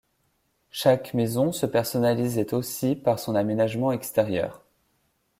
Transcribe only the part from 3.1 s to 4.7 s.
son aménagement extérieur.